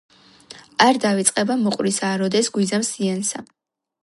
[0.85, 3.47] არ- დავიწყება მოყვრისა აროდეს გვიზამს ზიანსა